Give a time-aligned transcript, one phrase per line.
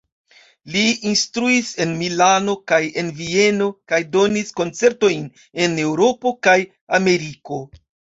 [0.75, 5.27] Li instruis en Milano kaj en Vieno kaj donis koncertojn
[5.67, 6.57] en Eŭropo kaj
[7.01, 7.61] Ameriko.